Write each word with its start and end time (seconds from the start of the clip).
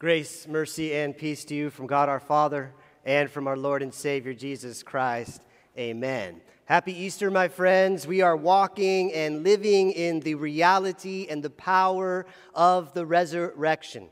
Grace, 0.00 0.46
mercy, 0.46 0.94
and 0.94 1.18
peace 1.18 1.44
to 1.44 1.56
you 1.56 1.70
from 1.70 1.88
God 1.88 2.08
our 2.08 2.20
Father 2.20 2.72
and 3.04 3.28
from 3.28 3.48
our 3.48 3.56
Lord 3.56 3.82
and 3.82 3.92
Savior 3.92 4.32
Jesus 4.32 4.84
Christ. 4.84 5.42
Amen. 5.76 6.40
Happy 6.66 6.96
Easter, 6.96 7.32
my 7.32 7.48
friends. 7.48 8.06
We 8.06 8.20
are 8.20 8.36
walking 8.36 9.12
and 9.12 9.42
living 9.42 9.90
in 9.90 10.20
the 10.20 10.36
reality 10.36 11.26
and 11.28 11.42
the 11.42 11.50
power 11.50 12.26
of 12.54 12.94
the 12.94 13.04
resurrection. 13.04 14.08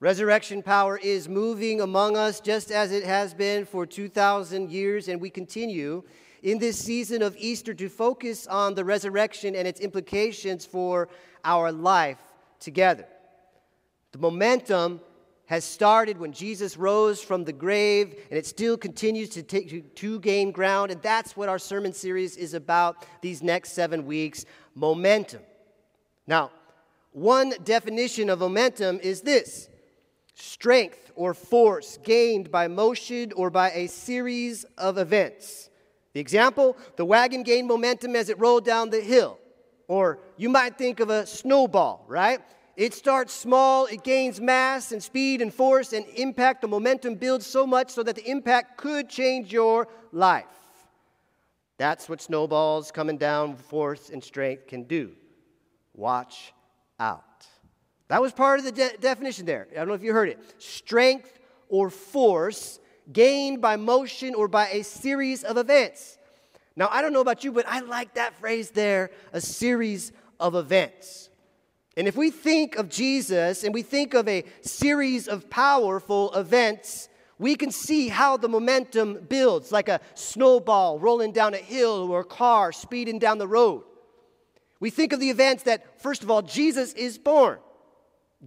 Resurrection 0.00 0.62
power 0.62 0.96
is 0.96 1.28
moving 1.28 1.82
among 1.82 2.16
us 2.16 2.40
just 2.40 2.70
as 2.70 2.90
it 2.90 3.04
has 3.04 3.34
been 3.34 3.66
for 3.66 3.84
2,000 3.84 4.70
years, 4.70 5.08
and 5.08 5.20
we 5.20 5.28
continue 5.28 6.02
in 6.42 6.56
this 6.56 6.78
season 6.78 7.20
of 7.20 7.36
Easter 7.36 7.74
to 7.74 7.90
focus 7.90 8.46
on 8.46 8.74
the 8.74 8.86
resurrection 8.86 9.54
and 9.54 9.68
its 9.68 9.80
implications 9.80 10.64
for 10.64 11.10
our 11.44 11.70
life 11.70 12.22
together. 12.58 13.04
The 14.12 14.18
momentum 14.18 15.02
has 15.46 15.64
started 15.64 16.18
when 16.18 16.32
Jesus 16.32 16.76
rose 16.76 17.22
from 17.22 17.44
the 17.44 17.52
grave, 17.52 18.14
and 18.30 18.38
it 18.38 18.46
still 18.46 18.76
continues 18.76 19.28
to, 19.30 19.42
take, 19.42 19.94
to 19.94 20.18
gain 20.20 20.50
ground. 20.50 20.90
And 20.90 21.00
that's 21.02 21.36
what 21.36 21.48
our 21.48 21.58
sermon 21.58 21.92
series 21.92 22.36
is 22.36 22.52
about 22.54 23.06
these 23.22 23.42
next 23.42 23.72
seven 23.72 24.06
weeks 24.06 24.44
momentum. 24.74 25.42
Now, 26.26 26.50
one 27.12 27.54
definition 27.64 28.28
of 28.28 28.40
momentum 28.40 29.00
is 29.02 29.22
this 29.22 29.68
strength 30.34 31.12
or 31.14 31.32
force 31.32 31.98
gained 32.02 32.50
by 32.50 32.68
motion 32.68 33.32
or 33.32 33.48
by 33.48 33.70
a 33.70 33.86
series 33.86 34.64
of 34.76 34.98
events. 34.98 35.70
The 36.12 36.20
example 36.20 36.76
the 36.96 37.04
wagon 37.04 37.42
gained 37.42 37.68
momentum 37.68 38.16
as 38.16 38.28
it 38.28 38.38
rolled 38.38 38.64
down 38.64 38.90
the 38.90 39.00
hill. 39.00 39.38
Or 39.88 40.18
you 40.36 40.48
might 40.48 40.76
think 40.76 40.98
of 41.00 41.10
a 41.10 41.24
snowball, 41.24 42.04
right? 42.08 42.40
It 42.76 42.92
starts 42.92 43.32
small, 43.32 43.86
it 43.86 44.04
gains 44.04 44.40
mass 44.40 44.92
and 44.92 45.02
speed 45.02 45.40
and 45.40 45.52
force 45.52 45.94
and 45.94 46.04
impact. 46.14 46.60
The 46.60 46.68
momentum 46.68 47.14
builds 47.14 47.46
so 47.46 47.66
much 47.66 47.90
so 47.90 48.02
that 48.02 48.16
the 48.16 48.30
impact 48.30 48.76
could 48.76 49.08
change 49.08 49.50
your 49.50 49.88
life. 50.12 50.44
That's 51.78 52.08
what 52.08 52.20
snowballs 52.20 52.90
coming 52.90 53.16
down 53.16 53.56
force 53.56 54.10
and 54.10 54.22
strength 54.22 54.66
can 54.66 54.84
do. 54.84 55.12
Watch 55.94 56.52
out. 57.00 57.46
That 58.08 58.20
was 58.20 58.32
part 58.32 58.58
of 58.58 58.64
the 58.64 58.72
de- 58.72 58.96
definition 58.98 59.46
there. 59.46 59.68
I 59.72 59.76
don't 59.76 59.88
know 59.88 59.94
if 59.94 60.02
you 60.02 60.12
heard 60.12 60.28
it. 60.28 60.38
Strength 60.58 61.38
or 61.68 61.90
force 61.90 62.78
gained 63.12 63.60
by 63.60 63.76
motion 63.76 64.34
or 64.34 64.48
by 64.48 64.68
a 64.68 64.84
series 64.84 65.44
of 65.44 65.56
events. 65.56 66.18
Now, 66.76 66.88
I 66.90 67.00
don't 67.00 67.12
know 67.12 67.20
about 67.20 67.42
you, 67.42 67.52
but 67.52 67.66
I 67.66 67.80
like 67.80 68.14
that 68.14 68.34
phrase 68.34 68.70
there 68.70 69.10
a 69.32 69.40
series 69.40 70.12
of 70.38 70.54
events. 70.54 71.30
And 71.96 72.06
if 72.06 72.16
we 72.16 72.30
think 72.30 72.76
of 72.76 72.90
Jesus 72.90 73.64
and 73.64 73.72
we 73.72 73.82
think 73.82 74.14
of 74.14 74.28
a 74.28 74.44
series 74.60 75.28
of 75.28 75.48
powerful 75.48 76.32
events, 76.34 77.08
we 77.38 77.54
can 77.54 77.70
see 77.70 78.08
how 78.08 78.36
the 78.36 78.48
momentum 78.48 79.26
builds 79.28 79.72
like 79.72 79.88
a 79.88 80.00
snowball 80.14 80.98
rolling 80.98 81.32
down 81.32 81.54
a 81.54 81.58
hill 81.58 82.10
or 82.10 82.20
a 82.20 82.24
car 82.24 82.72
speeding 82.72 83.18
down 83.18 83.38
the 83.38 83.48
road. 83.48 83.84
We 84.78 84.90
think 84.90 85.12
of 85.12 85.20
the 85.20 85.30
events 85.30 85.62
that, 85.62 86.00
first 86.02 86.22
of 86.22 86.30
all, 86.30 86.42
Jesus 86.42 86.92
is 86.92 87.16
born. 87.16 87.58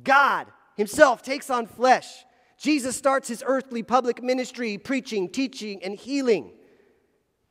God 0.03 0.47
Himself 0.75 1.23
takes 1.23 1.49
on 1.49 1.65
flesh. 1.65 2.07
Jesus 2.59 2.95
starts 2.95 3.29
his 3.29 3.41
earthly 3.45 3.83
public 3.83 4.21
ministry, 4.21 4.77
preaching, 4.77 5.29
teaching, 5.29 5.81
and 5.81 5.95
healing. 5.95 6.51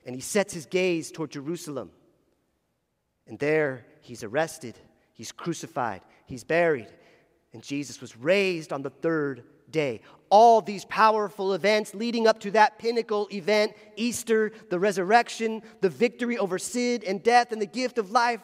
And 0.04 0.14
he 0.14 0.20
sets 0.20 0.52
his 0.52 0.66
gaze 0.66 1.10
toward 1.10 1.30
Jerusalem. 1.30 1.90
And 3.26 3.38
there 3.38 3.86
he's 4.02 4.22
arrested, 4.22 4.78
he's 5.18 5.32
crucified, 5.32 6.00
he's 6.24 6.44
buried, 6.44 6.88
and 7.52 7.62
Jesus 7.62 8.00
was 8.00 8.16
raised 8.16 8.72
on 8.72 8.80
the 8.80 8.90
third 8.90 9.42
day. 9.70 10.00
All 10.30 10.62
these 10.62 10.86
powerful 10.86 11.52
events 11.52 11.94
leading 11.94 12.26
up 12.26 12.40
to 12.40 12.50
that 12.52 12.78
pinnacle 12.78 13.28
event 13.30 13.74
Easter, 13.96 14.52
the 14.70 14.78
resurrection, 14.78 15.62
the 15.82 15.90
victory 15.90 16.38
over 16.38 16.58
sin 16.58 17.02
and 17.06 17.22
death, 17.22 17.52
and 17.52 17.60
the 17.60 17.66
gift 17.66 17.98
of 17.98 18.10
life 18.10 18.40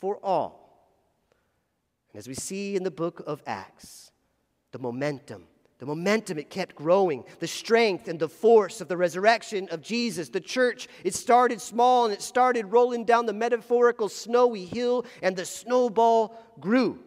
for 0.00 0.18
all. 0.24 0.58
And 2.12 2.18
as 2.18 2.26
we 2.26 2.34
see 2.34 2.74
in 2.74 2.82
the 2.82 2.90
book 2.90 3.22
of 3.26 3.42
Acts, 3.46 4.10
the 4.72 4.78
momentum 4.78 5.44
the 5.78 5.86
momentum, 5.86 6.38
it 6.38 6.50
kept 6.50 6.74
growing. 6.74 7.24
The 7.38 7.46
strength 7.46 8.08
and 8.08 8.18
the 8.18 8.28
force 8.28 8.80
of 8.80 8.88
the 8.88 8.96
resurrection 8.96 9.68
of 9.70 9.80
Jesus. 9.80 10.28
The 10.28 10.40
church, 10.40 10.88
it 11.04 11.14
started 11.14 11.60
small 11.60 12.04
and 12.04 12.12
it 12.12 12.20
started 12.20 12.66
rolling 12.66 13.04
down 13.04 13.26
the 13.26 13.32
metaphorical 13.32 14.08
snowy 14.08 14.64
hill, 14.64 15.06
and 15.22 15.36
the 15.36 15.44
snowball 15.44 16.36
grew. 16.58 16.98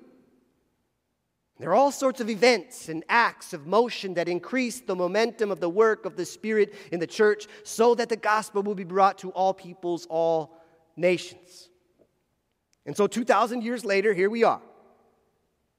There 1.60 1.70
are 1.70 1.76
all 1.76 1.92
sorts 1.92 2.22
of 2.22 2.30
events 2.30 2.90
and 2.90 3.04
acts 3.08 3.54
of 3.54 3.68
motion 3.68 4.16
that 4.16 4.28
increase 4.28 4.80
the 4.80 4.96
momentum 4.96 5.52
of 5.52 5.60
the 5.60 5.70
work 5.70 6.06
of 6.06 6.16
the 6.16 6.26
Spirit 6.26 6.74
in 6.92 7.00
the 7.00 7.06
church 7.06 7.48
so 7.64 7.94
that 7.96 8.10
the 8.10 8.16
gospel 8.16 8.64
will 8.64 8.74
be 8.74 8.84
brought 8.86 9.20
to 9.20 9.30
all 9.31 9.54
peoples, 9.54 10.08
all 10.10 10.58
nations. 10.96 11.70
And 12.86 12.98
so, 12.98 13.06
2,000 13.06 13.64
years 13.64 13.86
later, 13.86 14.14
here 14.14 14.30
we 14.30 14.44
are 14.44 14.62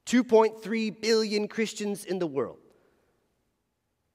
2.3 0.07 1.01
billion 1.01 1.49
Christians 1.49 2.05
in 2.05 2.21
the 2.21 2.29
world. 2.29 2.62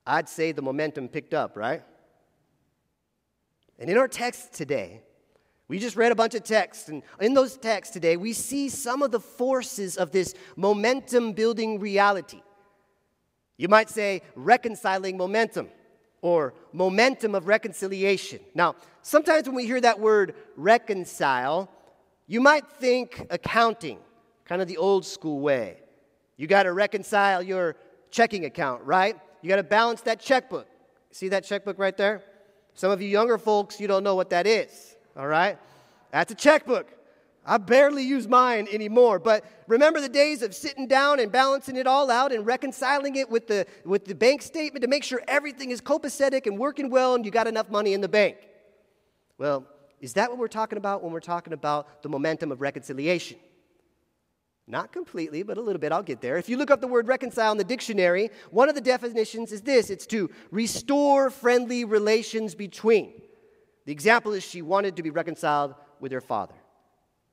I'd 0.07 0.29
say 0.29 0.53
the 0.53 0.61
momentum 0.61 1.09
picked 1.09 1.33
up, 1.33 1.57
right? 1.57 1.83
And 3.77 3.89
in 3.89 3.97
our 3.97 4.07
text 4.07 4.53
today, 4.53 5.01
we 5.67 5.79
just 5.79 5.97
read 5.97 6.13
a 6.13 6.15
bunch 6.15 6.33
of 6.33 6.43
texts, 6.43 6.87
and 6.87 7.03
in 7.19 7.33
those 7.33 7.57
texts 7.57 7.93
today, 7.93 8.15
we 8.15 8.31
see 8.31 8.69
some 8.69 9.03
of 9.03 9.11
the 9.11 9.19
forces 9.19 9.97
of 9.97 10.11
this 10.11 10.33
momentum 10.55 11.33
building 11.33 11.79
reality. 11.79 12.41
You 13.57 13.67
might 13.67 13.89
say 13.89 14.21
reconciling 14.35 15.17
momentum 15.17 15.67
or 16.21 16.53
momentum 16.71 17.35
of 17.35 17.47
reconciliation. 17.47 18.39
Now, 18.55 18.75
sometimes 19.01 19.47
when 19.47 19.55
we 19.55 19.65
hear 19.65 19.81
that 19.81 19.99
word 19.99 20.35
reconcile, 20.55 21.69
you 22.27 22.39
might 22.39 22.65
think 22.79 23.27
accounting, 23.29 23.99
kind 24.45 24.61
of 24.61 24.69
the 24.69 24.77
old 24.77 25.05
school 25.05 25.41
way. 25.41 25.79
You 26.37 26.47
got 26.47 26.63
to 26.63 26.71
reconcile 26.71 27.43
your 27.43 27.75
checking 28.09 28.45
account, 28.45 28.83
right? 28.83 29.17
You 29.47 29.51
got 29.53 29.55
to 29.55 29.63
balance 29.63 30.01
that 30.01 30.19
checkbook. 30.19 30.67
See 31.11 31.29
that 31.29 31.45
checkbook 31.45 31.79
right 31.79 31.95
there? 31.95 32.21
Some 32.73 32.91
of 32.91 33.01
you 33.01 33.07
younger 33.07 33.37
folks, 33.37 33.79
you 33.79 33.87
don't 33.87 34.03
know 34.03 34.13
what 34.13 34.31
that 34.31 34.45
is, 34.45 34.97
all 35.15 35.25
right? 35.25 35.57
That's 36.11 36.33
a 36.33 36.35
checkbook. 36.35 36.85
I 37.45 37.57
barely 37.57 38.03
use 38.03 38.27
mine 38.27 38.67
anymore, 38.69 39.19
but 39.19 39.45
remember 39.67 40.01
the 40.01 40.09
days 40.09 40.41
of 40.41 40.53
sitting 40.53 40.85
down 40.85 41.21
and 41.21 41.31
balancing 41.31 41.77
it 41.77 41.87
all 41.87 42.11
out 42.11 42.33
and 42.33 42.45
reconciling 42.45 43.15
it 43.15 43.29
with 43.29 43.47
the, 43.47 43.65
with 43.85 44.03
the 44.03 44.15
bank 44.15 44.41
statement 44.41 44.81
to 44.81 44.89
make 44.89 45.05
sure 45.05 45.21
everything 45.29 45.71
is 45.71 45.79
copacetic 45.79 46.45
and 46.45 46.59
working 46.59 46.89
well 46.89 47.15
and 47.15 47.23
you 47.23 47.31
got 47.31 47.47
enough 47.47 47.69
money 47.69 47.93
in 47.93 48.01
the 48.01 48.09
bank. 48.09 48.35
Well, 49.37 49.65
is 50.01 50.11
that 50.15 50.29
what 50.29 50.39
we're 50.39 50.49
talking 50.49 50.77
about 50.77 51.03
when 51.03 51.13
we're 51.13 51.21
talking 51.21 51.53
about 51.53 52.03
the 52.03 52.09
momentum 52.09 52.51
of 52.51 52.59
reconciliation? 52.59 53.37
Not 54.69 54.91
completely, 54.91 55.43
but 55.43 55.57
a 55.57 55.61
little 55.61 55.79
bit. 55.79 55.93
I'll 55.93 56.03
get 56.03 56.19
there. 56.19 56.37
If 56.37 56.49
you 56.49 56.57
look 56.57 56.69
up 56.69 56.81
the 56.81 56.87
word 56.87 57.07
reconcile 57.07 57.53
in 57.53 57.57
the 57.57 57.63
dictionary, 57.63 58.29
one 58.51 58.67
of 58.67 58.75
the 58.75 58.81
definitions 58.81 59.53
is 59.53 59.61
this 59.61 59.89
it's 59.89 60.05
to 60.07 60.29
restore 60.51 61.29
friendly 61.29 61.85
relations 61.85 62.53
between. 62.53 63.21
The 63.85 63.93
example 63.93 64.33
is 64.33 64.43
she 64.43 64.61
wanted 64.61 64.97
to 64.97 65.03
be 65.03 65.09
reconciled 65.09 65.73
with 66.01 66.11
her 66.11 66.19
father. 66.19 66.55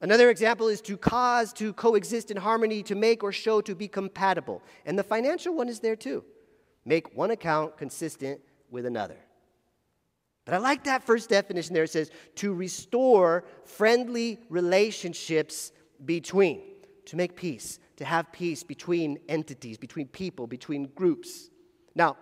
Another 0.01 0.31
example 0.31 0.69
is 0.69 0.81
to 0.83 0.97
cause 0.97 1.53
to 1.55 1.73
coexist 1.73 2.31
in 2.31 2.37
harmony, 2.37 2.85
to 2.85 2.95
make 2.95 3.25
or 3.25 3.33
show 3.33 3.61
to 3.63 3.75
be 3.75 3.89
compatible. 3.89 4.63
And 4.87 4.97
the 4.97 5.03
financial 5.03 5.55
one 5.55 5.69
is 5.69 5.81
there 5.81 5.97
too. 5.97 6.25
Make 6.85 7.17
one 7.17 7.33
account 7.33 7.77
consistent 7.77 8.41
with 8.71 8.87
another. 8.87 9.17
But 10.45 10.55
I 10.55 10.59
like 10.59 10.85
that 10.85 11.03
first 11.03 11.31
definition 11.31 11.75
there. 11.75 11.85
It 11.85 11.91
says 11.91 12.11
to 12.37 12.55
restore 12.55 13.45
friendly 13.65 14.39
relationships 14.51 15.73
between 16.05 16.74
to 17.07 17.17
make 17.17 17.37
peace, 17.37 17.79
to 17.97 18.05
have 18.05 18.33
peace 18.33 18.63
between 18.63 19.19
entities, 19.29 19.79
between 19.79 20.09
people, 20.09 20.47
between 20.47 20.87
groups. 20.95 21.51
Now, 21.95 22.17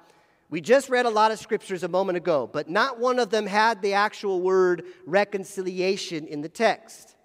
we 0.50 0.60
just 0.60 0.90
read 0.90 1.06
a 1.06 1.10
lot 1.10 1.30
of 1.30 1.38
scriptures 1.38 1.82
a 1.82 1.88
moment 1.88 2.18
ago, 2.18 2.48
but 2.52 2.68
not 2.68 2.98
one 2.98 3.18
of 3.18 3.30
them 3.30 3.46
had 3.46 3.80
the 3.80 3.94
actual 3.94 4.42
word 4.42 4.84
reconciliation 5.06 6.26
in 6.26 6.42
the 6.42 6.48
text. 6.48 7.16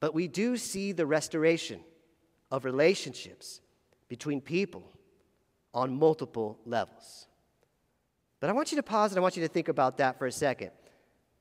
But 0.00 0.14
we 0.14 0.26
do 0.26 0.56
see 0.56 0.92
the 0.92 1.06
restoration 1.06 1.80
of 2.50 2.64
relationships 2.64 3.60
between 4.08 4.40
people 4.40 4.82
on 5.74 5.98
multiple 5.98 6.58
levels. 6.64 7.26
But 8.40 8.50
I 8.50 8.52
want 8.52 8.72
you 8.72 8.76
to 8.76 8.82
pause 8.82 9.12
and 9.12 9.18
I 9.18 9.22
want 9.22 9.36
you 9.36 9.42
to 9.42 9.48
think 9.48 9.68
about 9.68 9.98
that 9.98 10.18
for 10.18 10.26
a 10.26 10.32
second. 10.32 10.70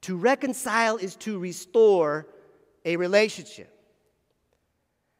To 0.02 0.16
reconcile 0.16 0.98
is 0.98 1.16
to 1.18 1.40
restore 1.40 2.28
a 2.86 2.98
relationship. 2.98 3.77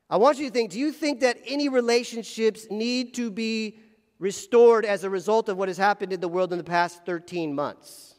I 0.10 0.18
want 0.18 0.38
you 0.38 0.48
to 0.48 0.52
think 0.52 0.72
do 0.72 0.80
you 0.80 0.92
think 0.92 1.20
that 1.20 1.38
any 1.46 1.70
relationships 1.70 2.68
need 2.70 3.14
to 3.16 3.30
be 3.30 3.80
restored 4.20 4.86
as 4.86 5.04
a 5.04 5.10
result 5.10 5.50
of 5.50 5.58
what 5.58 5.68
has 5.68 5.78
happened 5.78 6.14
in 6.14 6.22
the 6.22 6.28
world 6.28 6.52
in 6.52 6.58
the 6.58 6.64
past 6.64 7.06
13 7.06 7.54
months? 7.54 8.16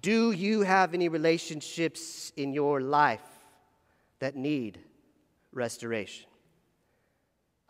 Do 0.00 0.32
you 0.32 0.62
have 0.62 0.92
any 0.92 1.08
relationships 1.08 2.32
in 2.36 2.52
your 2.52 2.80
life 2.80 3.22
that 4.18 4.34
need 4.34 4.80
restoration? 5.52 6.26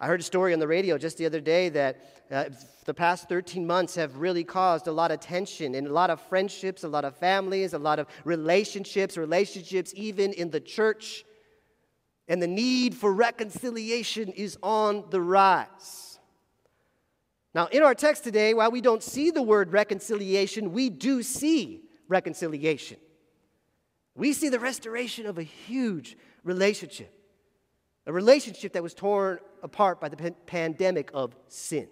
I 0.05 0.07
heard 0.07 0.21
a 0.21 0.23
story 0.23 0.53
on 0.53 0.59
the 0.59 0.69
radio 0.69 0.99
just 0.99 1.17
the 1.17 1.25
other 1.25 1.41
day 1.41 1.71
that 1.71 1.99
uh, 2.31 2.45
the 2.85 2.93
past 2.93 3.27
13 3.27 3.67
months 3.67 3.95
have 3.95 4.19
really 4.19 4.45
caused 4.45 4.87
a 4.87 4.93
lot 4.93 5.11
of 5.11 5.21
tension 5.21 5.75
in 5.75 5.87
a 5.87 5.91
lot 5.91 6.11
of 6.11 6.21
friendships, 6.21 6.85
a 6.85 6.89
lot 6.89 7.07
of 7.07 7.17
families, 7.17 7.73
a 7.73 7.79
lot 7.79 7.99
of 7.99 8.07
relationships, 8.27 9.17
relationships 9.17 9.95
even 9.97 10.35
in 10.35 10.51
the 10.51 10.61
church. 10.61 11.25
And 12.29 12.43
the 12.43 12.47
need 12.47 12.95
for 12.95 13.15
reconciliation 13.15 14.29
is 14.29 14.59
on 14.63 15.05
the 15.09 15.23
rise. 15.23 16.19
Now, 17.55 17.69
in 17.69 17.83
our 17.83 17.95
text 17.95 18.25
today, 18.25 18.53
while 18.53 18.71
we 18.71 18.83
don't 18.83 19.03
see 19.03 19.31
the 19.31 19.43
word 19.43 19.73
reconciliation, 19.73 20.75
we 20.75 20.91
do 20.91 21.23
see 21.23 21.81
reconciliation. 22.09 22.99
We 24.15 24.35
see 24.35 24.51
the 24.51 24.61
restoration 24.61 25.25
of 25.25 25.39
a 25.39 25.45
huge 25.45 26.19
relationship 26.43 27.24
a 28.07 28.13
relationship 28.13 28.75
that 28.75 28.83
was 28.83 28.95
torn 28.95 29.39
apart 29.63 30.01
by 30.01 30.09
the 30.09 30.33
pandemic 30.47 31.11
of 31.15 31.35
sin. 31.49 31.89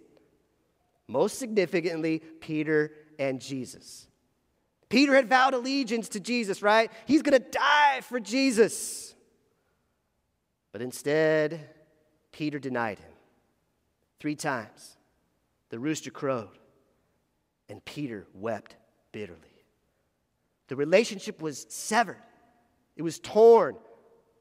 Most 1.09 1.38
significantly, 1.38 2.20
Peter 2.41 2.93
and 3.19 3.41
Jesus. 3.41 4.06
Peter 4.88 5.14
had 5.14 5.29
vowed 5.29 5.55
allegiance 5.55 6.11
to 6.11 6.20
Jesus, 6.20 6.62
right? 6.62 6.91
He's 7.06 7.23
going 7.23 7.41
to 7.41 7.49
die 7.50 8.00
for 8.03 8.20
Jesus. 8.20 9.14
But 10.70 10.82
instead, 10.82 11.69
Peter 12.31 12.58
denied 12.58 12.99
him 12.99 13.12
three 14.20 14.37
times. 14.37 14.97
The 15.70 15.79
rooster 15.79 16.11
crowed, 16.11 16.58
and 17.69 17.82
Peter 17.85 18.26
wept 18.35 18.76
bitterly. 19.12 19.38
The 20.69 20.76
relationship 20.76 21.41
was 21.41 21.67
severed, 21.70 22.23
it 22.97 23.03
was 23.03 23.19
torn 23.19 23.76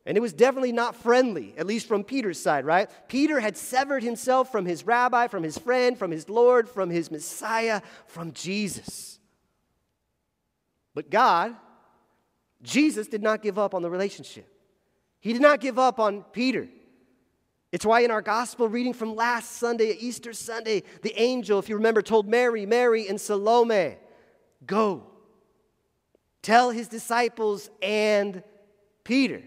and 0.06 0.18
it 0.18 0.21
was 0.21 0.33
definitely 0.33 0.71
not 0.71 0.95
friendly, 0.95 1.53
at 1.57 1.68
least 1.68 1.88
from 1.88 2.03
Peter's 2.03 2.39
side, 2.39 2.65
right? 2.65 2.89
Peter 3.07 3.39
had 3.39 3.56
severed 3.56 4.01
himself 4.01 4.51
from 4.51 4.65
his 4.65 4.86
rabbi, 4.86 5.27
from 5.27 5.44
his 5.44 5.57
friend, 5.57 5.98
from 5.98 6.09
his 6.09 6.27
Lord, 6.27 6.68
from 6.68 6.89
his 6.89 7.12
Messiah, 7.12 7.81
from 8.07 8.33
Jesus. 8.33 9.19
But 10.95 11.12
God, 11.12 11.56
Jesus, 12.63 13.07
did 13.07 13.21
not 13.21 13.44
give 13.44 13.59
up 13.59 13.75
on 13.75 13.83
the 13.83 13.92
relationship. 13.92 14.48
He 15.19 15.33
did 15.33 15.42
not 15.42 15.59
give 15.59 15.77
up 15.77 16.00
on 16.00 16.24
Peter. 16.31 16.68
It's 17.71 17.86
why 17.86 18.01
in 18.01 18.12
our 18.12 18.24
gospel 18.24 18.68
reading 18.68 18.94
from 18.94 19.15
last 19.15 19.53
Sunday, 19.53 19.95
Easter 20.00 20.33
Sunday, 20.33 20.81
the 21.03 21.13
angel, 21.21 21.59
if 21.59 21.69
you 21.69 21.75
remember, 21.75 22.01
told 22.01 22.27
Mary, 22.27 22.65
Mary, 22.65 23.07
and 23.07 23.21
Salome, 23.21 23.98
Go, 24.65 25.03
tell 26.42 26.71
his 26.71 26.88
disciples 26.88 27.69
and 27.81 28.44
Peter 29.03 29.42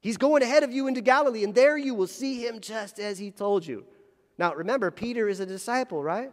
He's 0.00 0.16
going 0.16 0.42
ahead 0.42 0.62
of 0.62 0.72
you 0.72 0.88
into 0.88 1.00
Galilee, 1.00 1.44
and 1.44 1.54
there 1.54 1.76
you 1.76 1.94
will 1.94 2.06
see 2.06 2.44
him 2.46 2.60
just 2.60 2.98
as 2.98 3.18
he 3.18 3.30
told 3.30 3.66
you. 3.66 3.84
Now, 4.38 4.54
remember, 4.54 4.90
Peter 4.90 5.28
is 5.28 5.40
a 5.40 5.46
disciple, 5.46 6.02
right? 6.02 6.32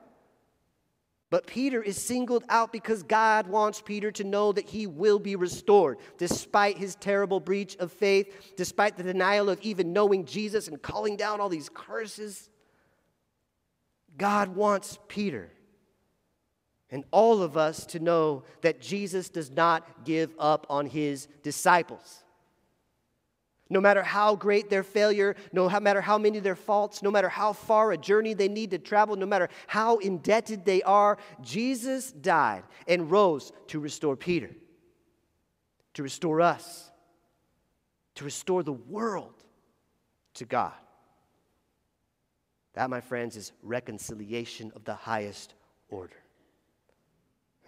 But 1.30 1.46
Peter 1.46 1.84
is 1.84 2.02
singled 2.02 2.46
out 2.48 2.72
because 2.72 3.04
God 3.04 3.48
wants 3.48 3.82
Peter 3.82 4.12
to 4.12 4.24
know 4.24 4.54
that 4.54 4.70
he 4.70 4.88
will 4.88 5.20
be 5.20 5.36
restored 5.36 5.98
despite 6.18 6.78
his 6.78 6.96
terrible 6.96 7.42
breach 7.42 7.76
of 7.78 7.92
faith, 7.92 8.54
despite 8.56 8.96
the 8.96 9.04
denial 9.04 9.50
of 9.50 9.60
even 9.62 9.92
knowing 9.92 10.24
Jesus 10.24 10.70
and 10.70 10.82
calling 10.82 11.18
down 11.18 11.42
all 11.42 11.50
these 11.50 11.68
curses. 11.68 12.50
God 14.18 14.56
wants 14.56 14.98
Peter 15.10 15.52
and 16.90 17.04
all 17.12 17.44
of 17.44 17.58
us 17.58 17.86
to 17.88 18.00
know 18.00 18.44
that 18.62 18.80
Jesus 18.80 19.28
does 19.28 19.52
not 19.52 20.06
give 20.06 20.34
up 20.40 20.66
on 20.70 20.86
his 20.86 21.28
disciples. 21.44 22.24
No 23.70 23.82
matter 23.82 24.02
how 24.02 24.36
great 24.36 24.70
their 24.70 24.84
failure, 24.84 25.36
no 25.52 25.70
matter 25.80 26.02
how 26.02 26.18
many 26.18 26.40
their 26.40 26.56
faults, 26.56 27.04
no 27.04 27.12
matter 27.12 27.30
how 27.30 27.54
far 27.54 27.92
a 27.92 27.98
journey 27.98 28.34
they 28.34 28.48
need 28.48 28.72
to 28.72 28.80
travel, 28.80 29.16
no 29.16 29.26
matter 29.26 29.50
how 29.68 29.98
indebted 29.98 30.64
they 30.64 30.82
are, 30.84 31.18
Jesus 31.42 32.12
died 32.12 32.64
and 32.88 33.12
rose 33.12 33.52
to 33.68 33.80
restore 33.80 34.16
Peter, 34.16 34.52
to 35.96 36.04
restore 36.04 36.40
us, 36.40 36.90
to 38.16 38.24
restore 38.24 38.64
the 38.64 38.74
world 38.74 39.44
to 40.36 40.46
God. 40.46 40.74
That, 42.74 42.90
my 42.90 43.02
friends, 43.02 43.36
is 43.36 43.52
reconciliation 43.64 44.72
of 44.76 44.86
the 44.86 44.94
highest 44.94 45.56
order. 45.90 46.16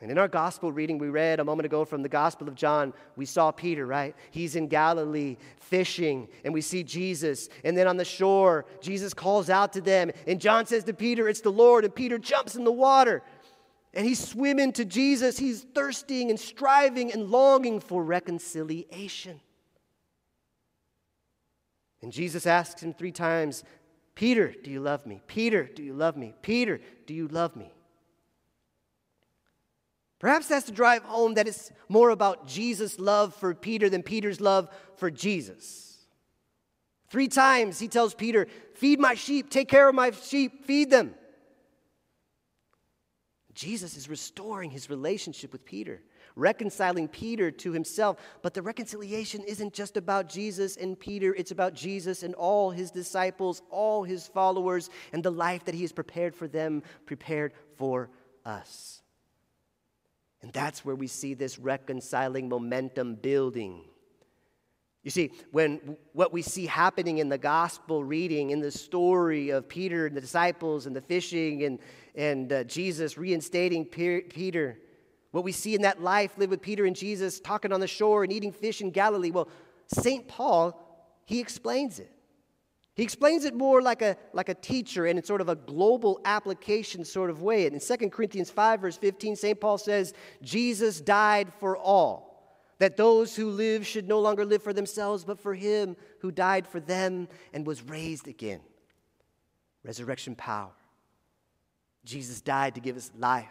And 0.02 0.10
in 0.10 0.18
our 0.18 0.30
gospel 0.30 0.72
reading, 0.72 0.98
we 0.98 1.10
read 1.10 1.42
a 1.42 1.44
moment 1.44 1.66
ago 1.66 1.84
from 1.84 2.04
the 2.04 2.10
Gospel 2.10 2.48
of 2.48 2.56
John, 2.56 2.94
we 3.18 3.26
saw 3.26 3.52
Peter, 3.52 3.86
right? 3.86 4.16
He's 4.32 4.56
in 4.56 4.68
Galilee 4.68 5.36
fishing, 5.58 6.30
and 6.46 6.54
we 6.54 6.62
see 6.62 6.84
Jesus. 6.84 7.50
And 7.66 7.78
then 7.78 7.86
on 7.86 7.98
the 7.98 8.06
shore, 8.06 8.66
Jesus 8.80 9.14
calls 9.14 9.50
out 9.50 9.74
to 9.74 9.82
them. 9.82 10.12
And 10.26 10.40
John 10.40 10.66
says 10.66 10.86
to 10.86 10.94
Peter, 10.94 11.28
It's 11.28 11.42
the 11.42 11.52
Lord. 11.52 11.84
And 11.84 11.94
Peter 11.94 12.18
jumps 12.18 12.56
in 12.56 12.64
the 12.64 12.72
water. 12.72 13.24
And 13.94 14.06
he's 14.06 14.26
swimming 14.26 14.72
to 14.74 14.86
Jesus. 14.86 15.38
He's 15.38 15.64
thirsting 15.76 16.30
and 16.30 16.40
striving 16.40 17.12
and 17.12 17.30
longing 17.30 17.82
for 17.82 18.02
reconciliation. 18.02 19.42
And 22.02 22.14
Jesus 22.14 22.48
asks 22.48 22.82
him 22.82 22.94
three 22.94 23.12
times, 23.12 23.66
Peter, 24.16 24.54
do 24.64 24.72
you 24.72 24.80
love 24.80 25.06
me? 25.06 25.22
Peter, 25.28 25.64
do 25.64 25.84
you 25.84 25.94
love 25.94 26.16
me? 26.16 26.34
Peter, 26.42 26.80
do 27.06 27.14
you 27.14 27.28
love 27.28 27.58
me? 27.58 27.74
Perhaps 30.20 30.48
that's 30.48 30.66
to 30.66 30.74
drive 30.74 31.04
home 31.04 31.36
that 31.36 31.48
it's 31.48 31.72
more 31.88 32.10
about 32.10 32.46
Jesus' 32.46 33.00
love 33.00 33.34
for 33.34 33.56
Peter 33.56 33.90
than 33.90 34.04
Peter's 34.04 34.42
love 34.42 34.70
for 34.98 35.10
Jesus. 35.10 35.98
Three 37.10 37.30
times 37.30 37.80
he 37.80 37.88
tells 37.88 38.14
Peter, 38.14 38.48
Feed 38.76 39.00
my 39.00 39.16
sheep, 39.16 39.50
take 39.50 39.70
care 39.70 39.90
of 39.90 39.96
my 39.96 40.12
sheep, 40.12 40.66
feed 40.66 40.90
them. 40.90 41.16
Jesus 43.54 43.98
is 43.98 44.10
restoring 44.10 44.72
his 44.72 44.90
relationship 44.90 45.52
with 45.52 45.66
Peter, 45.66 46.02
reconciling 46.36 47.08
Peter 47.08 47.52
to 47.52 47.74
himself. 47.74 48.18
But 48.42 48.54
the 48.54 48.62
reconciliation 48.62 49.42
isn't 49.44 49.74
just 49.74 49.98
about 49.98 50.30
Jesus 50.30 50.78
and 50.78 50.98
Peter, 50.98 51.34
it's 51.36 51.52
about 51.52 51.74
Jesus 51.74 52.24
and 52.24 52.36
all 52.36 52.72
his 52.72 52.92
disciples, 52.92 53.62
all 53.70 54.04
his 54.04 54.28
followers, 54.28 54.90
and 55.12 55.24
the 55.24 55.32
life 55.32 55.66
that 55.66 55.76
he 55.76 55.82
has 55.82 55.92
prepared 55.92 56.36
for 56.36 56.48
them, 56.48 56.84
prepared 57.06 57.54
for 57.76 58.10
us. 58.46 58.99
And 60.42 60.54
that's 60.54 60.86
where 60.86 60.96
we 60.96 61.08
see 61.08 61.34
this 61.34 61.60
reconciling 61.60 62.48
momentum 62.48 63.16
building. 63.16 63.84
You 65.04 65.12
see, 65.12 65.32
when 65.52 65.98
what 66.14 66.34
we 66.34 66.42
see 66.42 66.66
happening 66.66 67.20
in 67.20 67.30
the 67.30 67.38
gospel 67.38 68.04
reading, 68.04 68.52
in 68.52 68.60
the 68.60 68.72
story 68.72 69.50
of 69.50 69.68
Peter 69.68 70.06
and 70.08 70.16
the 70.16 70.22
disciples 70.22 70.86
and 70.86 70.96
the 70.96 71.02
fishing 71.02 71.64
and, 71.64 71.80
and 72.16 72.52
uh, 72.52 72.64
Jesus 72.66 73.18
reinstating 73.18 73.86
Peter, 73.86 74.78
what 75.32 75.44
we 75.44 75.52
see 75.52 75.76
in 75.76 75.84
that 75.84 76.02
life 76.02 76.38
lived 76.38 76.52
with 76.52 76.62
Peter 76.62 76.86
and 76.86 76.96
Jesus 76.96 77.40
talking 77.40 77.72
on 77.72 77.80
the 77.80 77.88
shore 77.88 78.24
and 78.24 78.34
eating 78.34 78.52
fish 78.52 78.82
in 78.82 78.92
Galilee, 78.92 79.32
well, 79.32 79.48
St. 79.88 80.28
Paul, 80.28 80.80
he 81.26 81.40
explains 81.40 82.00
it. 82.00 82.12
He 83.00 83.04
explains 83.04 83.46
it 83.46 83.56
more 83.56 83.82
like 83.82 84.02
a, 84.02 84.18
like 84.34 84.50
a 84.50 84.54
teacher 84.54 85.06
and 85.06 85.18
in 85.18 85.24
sort 85.24 85.40
of 85.40 85.48
a 85.48 85.56
global 85.56 86.20
application 86.26 87.06
sort 87.06 87.30
of 87.30 87.42
way. 87.42 87.66
And 87.66 87.74
in 87.74 87.80
2 87.80 88.10
Corinthians 88.10 88.50
5, 88.50 88.82
verse 88.82 88.98
15, 88.98 89.38
St. 89.38 89.58
Paul 89.58 89.78
says, 89.78 90.14
Jesus 90.42 91.00
died 91.00 91.54
for 91.62 91.78
all, 91.78 92.62
that 92.78 92.98
those 92.98 93.38
who 93.38 93.52
live 93.52 93.88
should 93.88 94.06
no 94.06 94.20
longer 94.20 94.44
live 94.44 94.62
for 94.62 94.74
themselves, 94.74 95.24
but 95.24 95.40
for 95.40 95.54
him 95.54 95.96
who 96.20 96.30
died 96.30 96.68
for 96.68 96.82
them 96.82 97.30
and 97.54 97.66
was 97.66 97.82
raised 97.82 98.28
again. 98.28 98.60
Resurrection 99.86 100.36
power. 100.36 100.74
Jesus 102.04 102.42
died 102.42 102.76
to 102.76 102.82
give 102.82 102.98
us 102.98 103.12
life. 103.18 103.48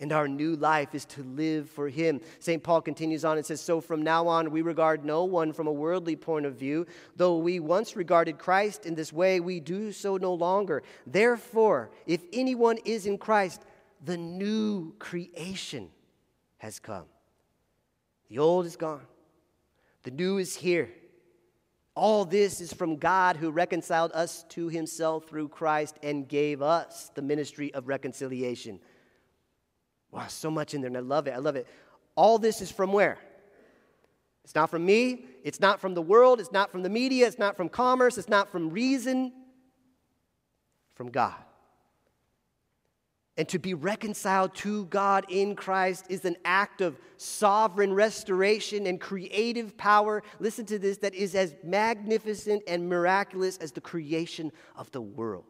And 0.00 0.12
our 0.12 0.26
new 0.26 0.56
life 0.56 0.94
is 0.94 1.04
to 1.06 1.22
live 1.22 1.68
for 1.68 1.88
Him. 1.88 2.20
St. 2.38 2.62
Paul 2.62 2.80
continues 2.80 3.24
on 3.24 3.36
and 3.36 3.44
says, 3.44 3.60
So 3.60 3.80
from 3.80 4.02
now 4.02 4.26
on, 4.26 4.50
we 4.50 4.62
regard 4.62 5.04
no 5.04 5.24
one 5.24 5.52
from 5.52 5.66
a 5.66 5.72
worldly 5.72 6.16
point 6.16 6.46
of 6.46 6.56
view. 6.56 6.86
Though 7.16 7.36
we 7.36 7.60
once 7.60 7.96
regarded 7.96 8.38
Christ 8.38 8.86
in 8.86 8.94
this 8.94 9.12
way, 9.12 9.40
we 9.40 9.60
do 9.60 9.92
so 9.92 10.16
no 10.16 10.32
longer. 10.32 10.82
Therefore, 11.06 11.90
if 12.06 12.22
anyone 12.32 12.78
is 12.84 13.06
in 13.06 13.18
Christ, 13.18 13.62
the 14.02 14.16
new 14.16 14.94
creation 14.98 15.90
has 16.58 16.78
come. 16.78 17.04
The 18.28 18.38
old 18.38 18.64
is 18.64 18.76
gone, 18.76 19.06
the 20.04 20.10
new 20.10 20.38
is 20.38 20.56
here. 20.56 20.90
All 21.96 22.24
this 22.24 22.60
is 22.60 22.72
from 22.72 22.96
God 22.96 23.36
who 23.36 23.50
reconciled 23.50 24.12
us 24.12 24.44
to 24.50 24.68
Himself 24.68 25.28
through 25.28 25.48
Christ 25.48 25.98
and 26.02 26.28
gave 26.28 26.62
us 26.62 27.10
the 27.14 27.20
ministry 27.20 27.74
of 27.74 27.88
reconciliation. 27.88 28.78
Wow, 30.12 30.26
so 30.28 30.50
much 30.50 30.74
in 30.74 30.80
there, 30.80 30.88
and 30.88 30.96
I 30.96 31.00
love 31.00 31.26
it. 31.26 31.32
I 31.32 31.38
love 31.38 31.56
it. 31.56 31.66
All 32.16 32.38
this 32.38 32.60
is 32.60 32.70
from 32.70 32.92
where? 32.92 33.18
It's 34.44 34.54
not 34.54 34.70
from 34.70 34.84
me. 34.84 35.26
It's 35.44 35.60
not 35.60 35.80
from 35.80 35.94
the 35.94 36.02
world. 36.02 36.40
It's 36.40 36.52
not 36.52 36.72
from 36.72 36.82
the 36.82 36.88
media. 36.88 37.26
It's 37.26 37.38
not 37.38 37.56
from 37.56 37.68
commerce. 37.68 38.18
It's 38.18 38.28
not 38.28 38.50
from 38.50 38.70
reason. 38.70 39.32
From 40.94 41.10
God. 41.10 41.36
And 43.36 43.48
to 43.48 43.58
be 43.58 43.74
reconciled 43.74 44.54
to 44.56 44.84
God 44.86 45.24
in 45.28 45.54
Christ 45.54 46.06
is 46.10 46.24
an 46.24 46.36
act 46.44 46.80
of 46.80 46.98
sovereign 47.16 47.94
restoration 47.94 48.86
and 48.86 49.00
creative 49.00 49.76
power. 49.78 50.22
Listen 50.40 50.66
to 50.66 50.78
this 50.78 50.98
that 50.98 51.14
is 51.14 51.34
as 51.34 51.54
magnificent 51.62 52.62
and 52.66 52.88
miraculous 52.88 53.56
as 53.58 53.72
the 53.72 53.80
creation 53.80 54.52
of 54.76 54.90
the 54.90 55.00
world. 55.00 55.44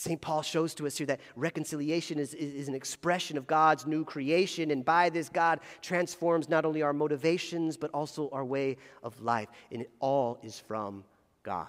St. 0.00 0.18
Paul 0.18 0.40
shows 0.40 0.72
to 0.76 0.86
us 0.86 0.96
here 0.96 1.06
that 1.08 1.20
reconciliation 1.36 2.18
is, 2.18 2.32
is, 2.32 2.54
is, 2.54 2.68
an 2.68 2.74
expression 2.74 3.36
of 3.36 3.46
God's 3.46 3.86
new 3.86 4.02
creation, 4.02 4.70
and 4.70 4.82
by 4.82 5.10
this, 5.10 5.28
God 5.28 5.60
transforms 5.82 6.48
not 6.48 6.64
only 6.64 6.80
our 6.80 6.94
motivations, 6.94 7.76
but 7.76 7.90
also 7.90 8.30
our 8.32 8.42
way 8.42 8.78
of 9.02 9.20
life. 9.20 9.50
And 9.70 9.82
it 9.82 9.90
all 10.00 10.38
is 10.42 10.58
from 10.58 11.04
God. 11.42 11.66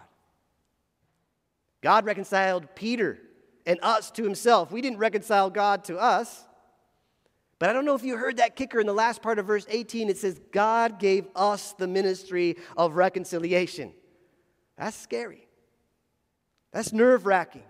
God 1.82 2.06
reconciled 2.06 2.74
Peter 2.74 3.20
and 3.66 3.78
us 3.82 4.10
to 4.12 4.24
himself. 4.24 4.72
We 4.72 4.80
didn't 4.80 5.00
reconcile 5.00 5.50
God 5.50 5.84
to 5.86 5.98
us. 5.98 6.46
But 7.60 7.70
I 7.70 7.74
don't 7.74 7.84
know 7.84 7.96
if 7.96 8.04
you 8.04 8.16
heard 8.16 8.38
that 8.38 8.56
kicker 8.56 8.80
in 8.80 8.88
the 8.88 8.94
last 8.94 9.22
part 9.22 9.40
of 9.40 9.46
verse 9.46 9.66
18. 9.68 10.10
It 10.10 10.18
says, 10.18 10.40
God 10.54 11.00
gave 11.00 11.28
us 11.36 11.74
the 11.74 11.88
ministry 11.88 12.56
of 12.78 12.96
reconciliation. 12.96 13.92
That's 14.78 14.96
scary. 14.96 15.50
That's 16.72 16.94
nerve 16.94 17.26
wracking. 17.26 17.64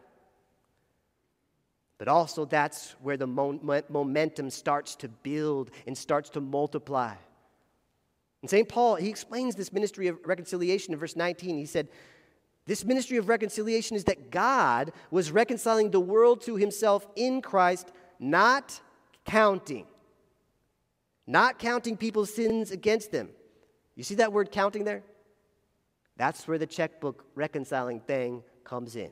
But 2.02 2.08
also, 2.08 2.46
that's 2.46 2.96
where 3.04 3.16
the 3.16 3.28
momentum 3.28 4.50
starts 4.50 4.96
to 4.96 5.08
build 5.08 5.70
and 5.86 5.96
starts 5.96 6.32
to 6.32 6.42
multiply. 6.42 7.14
And 8.42 8.50
St. 8.50 8.68
Paul, 8.68 8.96
he 8.96 9.08
explains 9.08 9.54
this 9.54 9.72
ministry 9.72 10.08
of 10.08 10.18
reconciliation 10.26 10.94
in 10.96 11.00
verse 11.00 11.16
19. 11.16 11.60
He 11.60 11.68
said, 11.68 11.90
this 12.66 12.84
ministry 12.84 13.18
of 13.18 13.30
reconciliation 13.30 13.96
is 13.96 14.06
that 14.06 14.32
God 14.32 14.94
was 15.12 15.30
reconciling 15.32 15.92
the 15.92 16.00
world 16.00 16.42
to 16.46 16.56
himself 16.56 17.06
in 17.16 17.40
Christ, 17.40 17.92
not 18.20 18.82
counting. 19.24 19.86
Not 21.28 21.60
counting 21.60 21.98
people's 21.98 22.34
sins 22.34 22.72
against 22.72 23.12
them. 23.12 23.30
You 23.94 24.04
see 24.04 24.16
that 24.16 24.34
word 24.34 24.52
counting 24.52 24.86
there? 24.86 25.04
That's 26.18 26.48
where 26.48 26.58
the 26.58 26.66
checkbook 26.66 27.26
reconciling 27.36 28.00
thing 28.00 28.42
comes 28.64 28.96
in. 28.96 29.12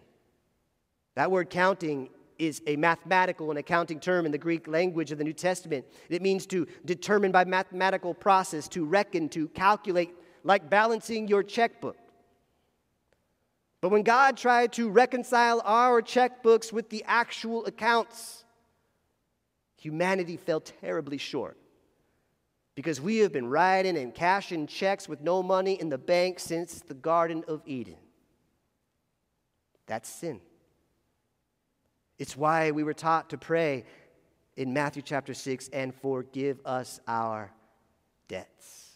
That 1.13 1.29
word 1.29 1.51
counting 1.51 2.09
is 2.39 2.61
a 2.65 2.77
mathematical 2.77 3.51
and 3.51 3.59
accounting 3.59 3.99
term 3.99 4.25
in 4.25 4.31
the 4.31 4.37
Greek 4.37 4.67
language 4.67 5.11
of 5.11 5.17
the 5.17 5.23
New 5.23 5.33
Testament. 5.33 5.85
It 6.09 6.21
means 6.21 6.45
to 6.47 6.65
determine 6.85 7.31
by 7.31 7.45
mathematical 7.45 8.13
process, 8.13 8.67
to 8.69 8.85
reckon, 8.85 9.29
to 9.29 9.49
calculate, 9.49 10.15
like 10.43 10.69
balancing 10.69 11.27
your 11.27 11.43
checkbook. 11.43 11.97
But 13.81 13.89
when 13.89 14.03
God 14.03 14.37
tried 14.37 14.73
to 14.73 14.89
reconcile 14.89 15.61
our 15.63 16.01
checkbooks 16.01 16.73
with 16.73 16.89
the 16.89 17.03
actual 17.05 17.65
accounts, 17.65 18.43
humanity 19.77 20.37
fell 20.37 20.61
terribly 20.61 21.17
short. 21.17 21.57
Because 22.75 23.01
we 23.01 23.17
have 23.17 23.33
been 23.33 23.47
writing 23.47 23.97
and 23.97 24.13
cashing 24.13 24.67
checks 24.67 25.09
with 25.09 25.21
no 25.21 25.43
money 25.43 25.79
in 25.79 25.89
the 25.89 25.97
bank 25.97 26.39
since 26.39 26.81
the 26.81 26.93
Garden 26.93 27.43
of 27.47 27.61
Eden. 27.65 27.97
That's 29.85 30.07
sin. 30.07 30.39
It's 32.19 32.35
why 32.35 32.71
we 32.71 32.83
were 32.83 32.93
taught 32.93 33.29
to 33.29 33.37
pray 33.37 33.85
in 34.57 34.73
Matthew 34.73 35.01
chapter 35.01 35.33
6 35.33 35.69
and 35.69 35.95
forgive 35.95 36.59
us 36.65 36.99
our 37.07 37.49
debts. 38.27 38.91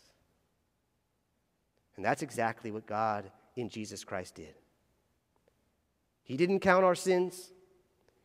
And 1.96 2.04
that's 2.04 2.22
exactly 2.22 2.70
what 2.70 2.86
God 2.86 3.32
in 3.56 3.70
Jesus 3.70 4.04
Christ 4.04 4.36
did. 4.36 4.54
He 6.24 6.36
didn't 6.36 6.60
count 6.60 6.84
our 6.84 6.96
sins, 6.96 7.54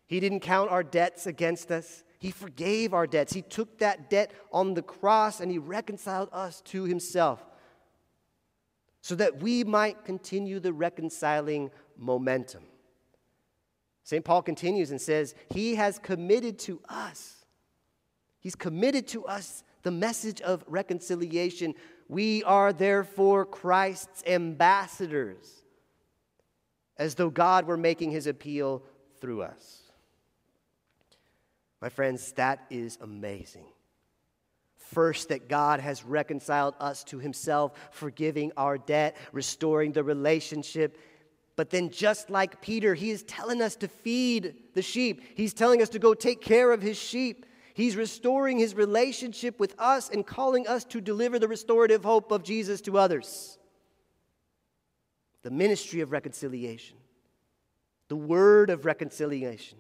He 0.07 0.19
didn't 0.19 0.40
count 0.40 0.71
our 0.71 0.83
debts 0.83 1.26
against 1.26 1.71
us. 1.71 2.02
He 2.21 2.33
forgave 2.33 2.95
our 2.95 3.07
debts. 3.07 3.33
He 3.33 3.43
took 3.43 3.78
that 3.78 4.11
debt 4.11 4.33
on 4.50 4.75
the 4.75 4.83
cross 4.83 5.38
and 5.38 5.52
He 5.52 5.59
reconciled 5.59 6.28
us 6.33 6.61
to 6.62 6.83
Himself 6.83 7.40
so 9.00 9.14
that 9.14 9.40
we 9.40 9.62
might 9.62 10.05
continue 10.05 10.59
the 10.59 10.73
reconciling 10.73 11.71
momentum. 11.97 12.64
St. 14.09 14.25
Paul 14.25 14.41
continues 14.41 14.91
and 14.91 14.99
says, 14.99 15.35
He 15.50 15.75
has 15.75 15.99
committed 15.99 16.59
to 16.61 16.81
us, 16.88 17.45
He's 18.41 18.55
committed 18.55 19.07
to 19.09 19.27
us 19.27 19.62
the 19.83 19.91
message 19.91 20.41
of 20.41 20.65
reconciliation. 20.67 21.75
We 22.09 22.43
are 22.45 22.73
therefore 22.73 23.45
Christ's 23.45 24.23
ambassadors 24.27 25.62
as 26.97 27.17
though 27.17 27.29
God 27.29 27.67
were 27.67 27.77
making 27.77 28.12
his 28.12 28.27
appeal 28.27 28.83
through 29.21 29.43
us. 29.43 29.83
My 31.83 31.91
friends, 31.91 32.33
that 32.33 32.65
is 32.71 32.97
amazing. 33.03 33.67
First, 34.79 35.29
that 35.29 35.50
God 35.50 35.81
has 35.81 36.03
reconciled 36.03 36.75
us 36.81 37.05
to 37.05 37.19
himself, 37.19 37.75
forgiving 37.91 38.53
our 38.57 38.79
debt, 38.79 39.19
restoring 39.33 39.93
the 39.93 40.03
relationship. 40.03 40.97
But 41.59 41.71
then, 41.71 41.91
just 41.91 42.31
like 42.31 42.62
Peter, 42.62 42.95
he 42.95 43.11
is 43.11 43.25
telling 43.25 43.61
us 43.61 43.75
to 43.77 43.88
feed 43.88 44.55
the 44.75 44.81
sheep. 44.81 45.25
He's 45.35 45.53
telling 45.53 45.83
us 45.83 45.88
to 45.88 45.99
go 45.99 46.15
take 46.15 46.41
care 46.41 46.71
of 46.71 46.81
his 46.81 46.97
sheep. 46.97 47.47
He's 47.75 47.97
restoring 47.97 48.59
his 48.59 48.77
relationship 48.77 49.59
with 49.59 49.75
us 49.77 50.09
and 50.09 50.25
calling 50.25 50.69
us 50.69 50.85
to 50.85 51.00
deliver 51.00 51.41
the 51.41 51.49
restorative 51.49 52.05
hope 52.05 52.31
of 52.31 52.45
Jesus 52.45 52.81
to 52.83 52.97
others 52.97 53.59
the 55.43 55.50
ministry 55.50 56.00
of 56.00 56.12
reconciliation, 56.12 56.97
the 58.07 58.15
word 58.15 58.71
of 58.71 58.85
reconciliation, 58.85 59.79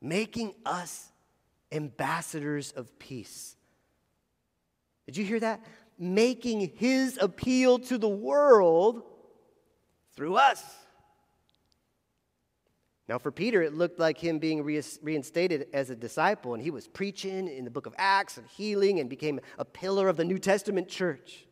making 0.00 0.54
us 0.64 1.10
ambassadors 1.72 2.70
of 2.70 2.96
peace. 3.00 3.56
Did 5.06 5.16
you 5.16 5.24
hear 5.24 5.40
that? 5.40 5.60
Making 5.98 6.70
his 6.76 7.18
appeal 7.20 7.80
to 7.80 7.98
the 7.98 8.08
world 8.08 9.02
through 10.14 10.36
us. 10.36 10.62
Now, 13.08 13.18
for 13.18 13.32
Peter, 13.32 13.60
it 13.60 13.74
looked 13.74 13.98
like 13.98 14.18
him 14.18 14.38
being 14.38 14.62
reinstated 14.62 15.66
as 15.72 15.90
a 15.90 15.96
disciple, 15.96 16.54
and 16.54 16.62
he 16.62 16.70
was 16.70 16.86
preaching 16.86 17.48
in 17.48 17.64
the 17.64 17.70
book 17.70 17.86
of 17.86 17.94
Acts 17.98 18.36
and 18.38 18.46
healing 18.46 19.00
and 19.00 19.10
became 19.10 19.40
a 19.58 19.64
pillar 19.64 20.08
of 20.08 20.16
the 20.16 20.24
New 20.24 20.38
Testament 20.38 20.88
church. 20.88 21.44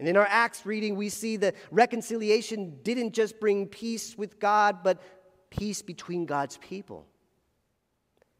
And 0.00 0.08
in 0.08 0.16
our 0.16 0.26
Acts 0.28 0.66
reading, 0.66 0.96
we 0.96 1.10
see 1.10 1.36
that 1.36 1.54
reconciliation 1.70 2.80
didn't 2.82 3.12
just 3.12 3.38
bring 3.38 3.68
peace 3.68 4.18
with 4.18 4.40
God, 4.40 4.78
but 4.82 5.00
peace 5.48 5.80
between 5.80 6.26
God's 6.26 6.56
people. 6.56 7.06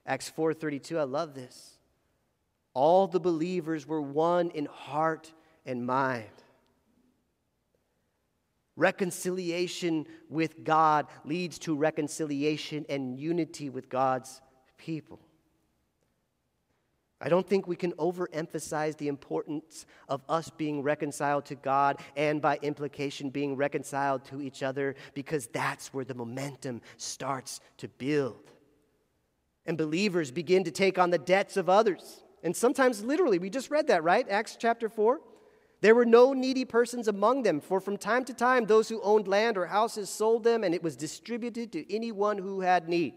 Acts 0.04 0.28
4:32, 0.28 0.98
I 0.98 1.04
love 1.04 1.34
this. 1.34 1.78
All 2.74 3.06
the 3.06 3.20
believers 3.20 3.86
were 3.86 4.02
one 4.02 4.50
in 4.50 4.64
heart 4.64 5.32
and 5.64 5.86
mind. 5.86 6.24
Reconciliation 8.76 10.06
with 10.28 10.64
God 10.64 11.06
leads 11.24 11.58
to 11.60 11.76
reconciliation 11.76 12.86
and 12.88 13.18
unity 13.18 13.68
with 13.68 13.88
God's 13.88 14.40
people. 14.78 15.20
I 17.24 17.28
don't 17.28 17.46
think 17.46 17.68
we 17.68 17.76
can 17.76 17.92
overemphasize 17.92 18.96
the 18.96 19.06
importance 19.06 19.86
of 20.08 20.22
us 20.28 20.50
being 20.50 20.82
reconciled 20.82 21.44
to 21.46 21.54
God 21.54 22.00
and 22.16 22.42
by 22.42 22.58
implication 22.62 23.30
being 23.30 23.54
reconciled 23.54 24.24
to 24.24 24.42
each 24.42 24.64
other 24.64 24.96
because 25.14 25.46
that's 25.46 25.94
where 25.94 26.04
the 26.04 26.14
momentum 26.14 26.80
starts 26.96 27.60
to 27.76 27.86
build. 27.86 28.50
And 29.66 29.78
believers 29.78 30.32
begin 30.32 30.64
to 30.64 30.72
take 30.72 30.98
on 30.98 31.10
the 31.10 31.18
debts 31.18 31.56
of 31.56 31.68
others. 31.68 32.24
And 32.42 32.56
sometimes 32.56 33.04
literally, 33.04 33.38
we 33.38 33.50
just 33.50 33.70
read 33.70 33.86
that, 33.86 34.02
right? 34.02 34.28
Acts 34.28 34.56
chapter 34.58 34.88
4. 34.88 35.20
There 35.82 35.96
were 35.96 36.06
no 36.06 36.32
needy 36.32 36.64
persons 36.64 37.08
among 37.08 37.42
them, 37.42 37.60
for 37.60 37.80
from 37.80 37.96
time 37.96 38.24
to 38.26 38.32
time 38.32 38.66
those 38.66 38.88
who 38.88 39.02
owned 39.02 39.26
land 39.26 39.58
or 39.58 39.66
houses 39.66 40.08
sold 40.08 40.44
them, 40.44 40.62
and 40.62 40.76
it 40.76 40.82
was 40.82 40.94
distributed 40.94 41.72
to 41.72 41.92
anyone 41.92 42.38
who 42.38 42.60
had 42.60 42.88
need. 42.88 43.14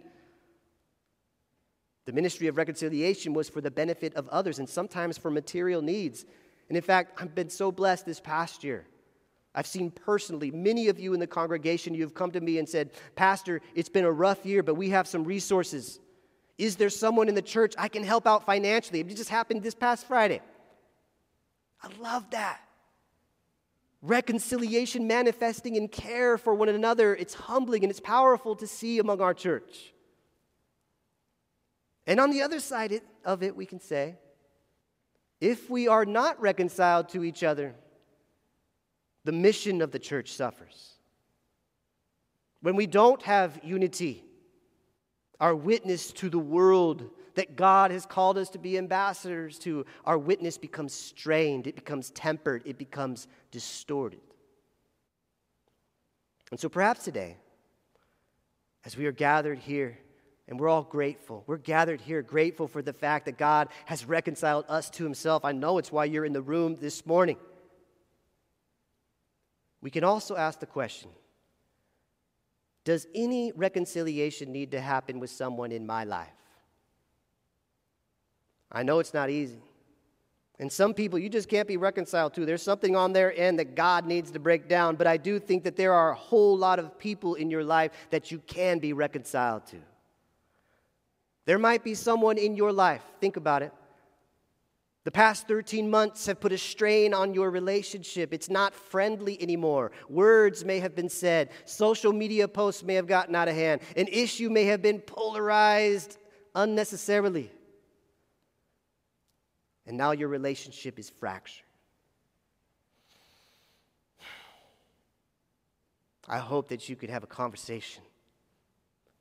The 2.07 2.11
ministry 2.11 2.47
of 2.47 2.57
reconciliation 2.57 3.33
was 3.33 3.49
for 3.49 3.61
the 3.61 3.69
benefit 3.69 4.15
of 4.15 4.27
others 4.29 4.57
and 4.57 4.67
sometimes 4.67 5.15
for 5.15 5.29
material 5.29 5.83
needs. 5.83 6.25
And 6.67 6.75
in 6.75 6.81
fact, 6.81 7.21
I've 7.21 7.35
been 7.35 7.51
so 7.51 7.71
blessed 7.71 8.07
this 8.07 8.19
past 8.19 8.63
year. 8.63 8.87
I've 9.53 9.67
seen 9.67 9.91
personally 9.91 10.49
many 10.49 10.87
of 10.87 10.99
you 10.99 11.13
in 11.13 11.19
the 11.19 11.27
congregation, 11.27 11.93
you've 11.93 12.15
come 12.15 12.31
to 12.31 12.41
me 12.41 12.57
and 12.57 12.67
said, 12.67 12.89
Pastor, 13.15 13.61
it's 13.75 13.89
been 13.89 14.05
a 14.05 14.11
rough 14.11 14.43
year, 14.43 14.63
but 14.63 14.73
we 14.73 14.89
have 14.89 15.07
some 15.07 15.23
resources. 15.23 15.99
Is 16.57 16.77
there 16.77 16.89
someone 16.89 17.29
in 17.29 17.35
the 17.35 17.43
church 17.43 17.75
I 17.77 17.89
can 17.89 18.03
help 18.03 18.25
out 18.25 18.43
financially? 18.43 19.01
It 19.01 19.15
just 19.15 19.29
happened 19.29 19.61
this 19.61 19.75
past 19.75 20.07
Friday. 20.07 20.41
I 21.85 22.01
love 22.01 22.31
that. 22.31 22.61
Reconciliation 24.01 25.07
manifesting 25.07 25.75
in 25.75 25.87
care 25.87 26.37
for 26.37 26.53
one 26.55 26.69
another. 26.69 27.15
It's 27.15 27.35
humbling 27.35 27.83
and 27.83 27.91
it's 27.91 27.99
powerful 27.99 28.55
to 28.55 28.65
see 28.67 28.97
among 28.99 29.21
our 29.21 29.33
church. 29.33 29.93
And 32.07 32.19
on 32.19 32.31
the 32.31 32.41
other 32.41 32.59
side 32.59 33.01
of 33.23 33.43
it, 33.43 33.55
we 33.55 33.65
can 33.65 33.79
say, 33.79 34.15
if 35.39 35.69
we 35.69 35.87
are 35.87 36.05
not 36.05 36.39
reconciled 36.41 37.09
to 37.09 37.23
each 37.23 37.43
other, 37.43 37.75
the 39.23 39.31
mission 39.31 39.81
of 39.81 39.91
the 39.91 39.99
church 39.99 40.33
suffers. 40.33 40.93
when 42.61 42.75
we 42.75 42.87
don't 42.87 43.21
have 43.21 43.59
unity, 43.63 44.23
our 45.39 45.55
witness 45.55 46.11
to 46.13 46.29
the 46.29 46.39
world 46.39 47.09
that 47.35 47.55
God 47.55 47.91
has 47.91 48.05
called 48.05 48.37
us 48.37 48.49
to 48.51 48.57
be 48.57 48.77
ambassadors 48.77 49.59
to, 49.59 49.85
our 50.05 50.17
witness 50.17 50.57
becomes 50.57 50.93
strained, 50.93 51.67
it 51.67 51.75
becomes 51.75 52.11
tempered, 52.11 52.63
it 52.65 52.77
becomes 52.77 53.27
distorted. 53.51 54.21
And 56.51 56.59
so 56.59 56.69
perhaps 56.69 57.03
today, 57.03 57.37
as 58.85 58.95
we 58.95 59.05
are 59.05 59.11
gathered 59.11 59.59
here, 59.59 59.97
and 60.47 60.59
we're 60.59 60.69
all 60.69 60.83
grateful. 60.83 61.43
We're 61.47 61.57
gathered 61.57 62.01
here 62.01 62.21
grateful 62.21 62.67
for 62.67 62.81
the 62.81 62.93
fact 62.93 63.25
that 63.25 63.37
God 63.37 63.69
has 63.85 64.05
reconciled 64.05 64.65
us 64.69 64.89
to 64.91 65.03
Himself. 65.03 65.43
I 65.43 65.51
know 65.53 65.77
it's 65.79 65.91
why 65.91 66.05
you're 66.05 66.25
in 66.25 66.33
the 66.33 66.41
room 66.41 66.75
this 66.75 67.05
morning. 67.05 67.37
We 69.81 69.89
can 69.89 70.03
also 70.03 70.35
ask 70.35 70.59
the 70.59 70.65
question 70.65 71.09
Does 72.85 73.07
any 73.13 73.51
reconciliation 73.51 74.51
need 74.53 74.71
to 74.71 74.79
happen 74.79 75.19
with 75.19 75.31
someone 75.31 75.71
in 75.71 75.85
my 75.85 76.03
life? 76.05 76.29
I 78.71 78.83
know 78.83 78.99
it's 78.99 79.13
not 79.13 79.29
easy. 79.29 79.61
And 80.59 80.71
some 80.71 80.93
people 80.93 81.19
you 81.19 81.27
just 81.27 81.49
can't 81.49 81.67
be 81.67 81.77
reconciled 81.77 82.33
to. 82.35 82.45
There's 82.45 82.61
something 82.61 82.95
on 82.95 83.11
their 83.11 83.37
end 83.37 83.59
that 83.59 83.75
God 83.75 84.05
needs 84.05 84.31
to 84.31 84.39
break 84.39 84.69
down. 84.69 84.95
But 84.95 85.07
I 85.07 85.17
do 85.17 85.39
think 85.39 85.63
that 85.63 85.75
there 85.75 85.93
are 85.93 86.11
a 86.11 86.15
whole 86.15 86.57
lot 86.57 86.79
of 86.79 86.97
people 86.97 87.35
in 87.35 87.49
your 87.49 87.63
life 87.63 87.91
that 88.11 88.31
you 88.31 88.39
can 88.47 88.79
be 88.79 88.93
reconciled 88.93 89.65
to. 89.67 89.77
There 91.45 91.59
might 91.59 91.83
be 91.83 91.93
someone 91.93 92.37
in 92.37 92.55
your 92.55 92.71
life, 92.71 93.01
think 93.19 93.35
about 93.35 93.63
it. 93.63 93.73
The 95.05 95.11
past 95.11 95.47
13 95.47 95.87
months 95.87 96.25
have 96.25 96.39
put 96.39 96.51
a 96.51 96.57
strain 96.57 97.13
on 97.13 97.35
your 97.35 97.51
relationship. 97.51 98.33
It's 98.33 98.49
not 98.49 98.73
friendly 98.73 99.39
anymore. 99.39 99.91
Words 100.09 100.65
may 100.65 100.79
have 100.79 100.95
been 100.95 101.09
said. 101.09 101.51
Social 101.65 102.11
media 102.11 102.47
posts 102.47 102.81
may 102.83 102.95
have 102.95 103.05
gotten 103.05 103.35
out 103.35 103.47
of 103.47 103.53
hand. 103.53 103.81
An 103.95 104.07
issue 104.07 104.49
may 104.49 104.63
have 104.65 104.81
been 104.81 104.99
polarized 104.99 106.17
unnecessarily. 106.55 107.51
And 109.85 109.95
now 109.95 110.09
your 110.09 110.27
relationship 110.27 110.97
is 110.97 111.11
fractured. 111.11 111.67
I 116.27 116.39
hope 116.39 116.69
that 116.69 116.89
you 116.89 116.95
could 116.95 117.11
have 117.11 117.23
a 117.23 117.27
conversation 117.27 118.01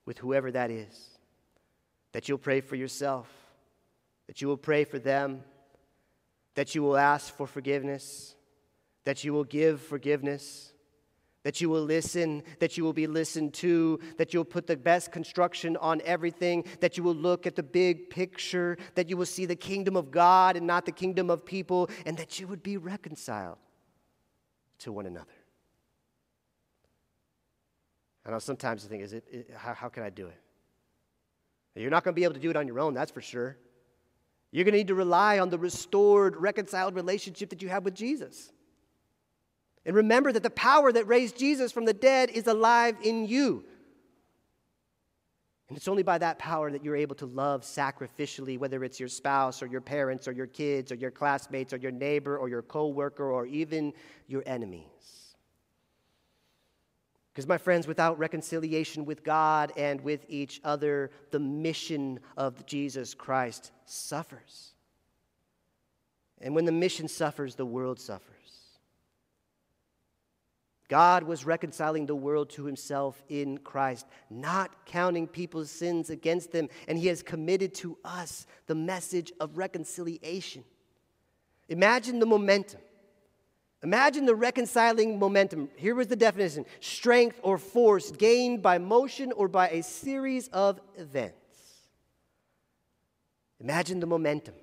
with 0.07 0.17
whoever 0.17 0.51
that 0.51 0.71
is, 0.71 1.09
that 2.11 2.27
you'll 2.27 2.39
pray 2.39 2.61
for 2.61 2.75
yourself, 2.75 3.27
that 4.25 4.41
you 4.41 4.47
will 4.47 4.57
pray 4.57 4.83
for 4.83 4.97
them, 4.97 5.43
that 6.55 6.75
you 6.75 6.81
will 6.81 6.97
ask 6.97 7.35
for 7.35 7.47
forgiveness, 7.47 8.35
that 9.03 9.23
you 9.23 9.33
will 9.33 9.43
give 9.43 9.81
forgiveness 9.81 10.73
that 11.45 11.61
you 11.61 11.69
will 11.69 11.83
listen, 11.83 12.41
that 12.57 12.75
you 12.75 12.83
will 12.83 12.91
be 12.91 13.05
listened 13.05 13.53
to, 13.53 13.99
that 14.17 14.33
you'll 14.33 14.43
put 14.43 14.65
the 14.65 14.75
best 14.75 15.11
construction 15.11 15.77
on 15.77 16.01
everything, 16.03 16.65
that 16.79 16.97
you 16.97 17.03
will 17.03 17.13
look 17.13 17.45
at 17.45 17.55
the 17.55 17.61
big 17.61 18.09
picture, 18.09 18.79
that 18.95 19.11
you 19.11 19.15
will 19.15 19.27
see 19.27 19.45
the 19.45 19.55
kingdom 19.55 19.95
of 19.95 20.09
God 20.09 20.57
and 20.57 20.65
not 20.65 20.87
the 20.87 20.91
kingdom 20.91 21.29
of 21.29 21.45
people, 21.45 21.87
and 22.07 22.17
that 22.17 22.39
you 22.39 22.47
would 22.47 22.63
be 22.63 22.77
reconciled 22.77 23.59
to 24.79 24.91
one 24.91 25.05
another. 25.05 25.27
I 28.25 28.31
know 28.31 28.39
sometimes 28.39 28.81
you 28.81 28.89
think, 28.89 29.03
is 29.03 29.13
it, 29.13 29.23
it 29.31 29.51
how, 29.55 29.75
how 29.75 29.87
can 29.87 30.01
I 30.01 30.09
do 30.09 30.25
it? 30.25 30.41
You're 31.75 31.91
not 31.91 32.03
going 32.03 32.15
to 32.15 32.19
be 32.19 32.23
able 32.23 32.33
to 32.33 32.39
do 32.39 32.49
it 32.49 32.55
on 32.55 32.65
your 32.65 32.79
own, 32.79 32.95
that's 32.95 33.11
for 33.11 33.21
sure. 33.21 33.55
You're 34.55 34.63
going 34.63 34.71
to 34.71 34.77
need 34.77 34.87
to 34.87 34.95
rely 34.95 35.39
on 35.39 35.49
the 35.49 35.59
restored, 35.59 36.37
reconciled 36.37 36.95
relationship 36.95 37.49
that 37.49 37.61
you 37.61 37.67
have 37.67 37.83
with 37.83 37.93
Jesus. 37.93 38.53
And 39.85 39.93
remember 39.93 40.31
that 40.31 40.43
the 40.43 40.49
power 40.49 40.93
that 40.93 41.05
raised 41.09 41.37
Jesus 41.37 41.73
from 41.73 41.83
the 41.83 41.93
dead 41.93 42.29
is 42.29 42.47
alive 42.47 42.95
in 43.03 43.27
you. 43.27 43.65
And 45.67 45.77
it's 45.77 45.89
only 45.89 46.03
by 46.03 46.19
that 46.19 46.39
power 46.39 46.71
that 46.71 46.85
you're 46.85 46.95
able 46.95 47.15
to 47.15 47.25
love 47.25 47.63
sacrificially, 47.63 48.57
whether 48.57 48.81
it's 48.85 48.97
your 48.97 49.09
spouse 49.09 49.61
or 49.61 49.65
your 49.65 49.81
parents 49.81 50.25
or 50.25 50.31
your 50.31 50.47
kids 50.47 50.89
or 50.89 50.95
your 50.95 51.11
classmates 51.11 51.73
or 51.73 51.77
your 51.77 51.91
neighbor 51.91 52.37
or 52.37 52.47
your 52.47 52.61
coworker 52.61 53.29
or 53.29 53.45
even 53.47 53.91
your 54.27 54.43
enemies. 54.45 55.24
Because, 57.35 57.47
my 57.47 57.57
friends, 57.57 57.85
without 57.85 58.17
reconciliation 58.17 59.03
with 59.03 59.21
God 59.21 59.73
and 59.75 59.99
with 59.99 60.25
each 60.29 60.61
other, 60.63 61.11
the 61.31 61.39
mission 61.39 62.21
of 62.37 62.65
Jesus 62.65 63.13
Christ 63.13 63.73
suffers. 63.83 64.71
And 66.39 66.55
when 66.55 66.63
the 66.63 66.71
mission 66.71 67.09
suffers, 67.09 67.55
the 67.55 67.65
world 67.65 67.99
suffers. 67.99 68.31
God 70.87 71.23
was 71.23 71.45
reconciling 71.45 72.05
the 72.05 72.15
world 72.15 72.51
to 72.51 72.63
himself 72.63 73.21
in 73.27 73.57
Christ, 73.57 74.05
not 74.29 74.85
counting 74.85 75.27
people's 75.27 75.69
sins 75.69 76.09
against 76.09 76.53
them, 76.53 76.69
and 76.87 76.97
he 76.97 77.07
has 77.07 77.21
committed 77.21 77.73
to 77.75 77.97
us 78.05 78.47
the 78.67 78.75
message 78.75 79.33
of 79.41 79.57
reconciliation. 79.57 80.63
Imagine 81.67 82.19
the 82.19 82.25
momentum. 82.25 82.79
Imagine 83.83 84.25
the 84.25 84.35
reconciling 84.35 85.19
momentum. 85.19 85.69
Here 85.75 85.95
was 85.95 86.07
the 86.07 86.15
definition 86.15 86.65
strength 86.79 87.39
or 87.43 87.57
force 87.57 88.11
gained 88.11 88.61
by 88.61 88.77
motion 88.77 89.31
or 89.31 89.47
by 89.47 89.69
a 89.69 89.83
series 89.83 90.47
of 90.49 90.79
events. 90.97 91.35
Imagine 93.59 93.99
the 93.99 94.07
momentum 94.07 94.55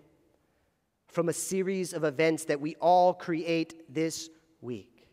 from 1.09 1.29
a 1.29 1.33
series 1.33 1.93
of 1.93 2.05
events 2.05 2.47
that 2.47 2.61
we 2.61 2.75
all 2.77 3.15
create 3.15 3.93
this 3.93 4.31
week. 4.61 5.07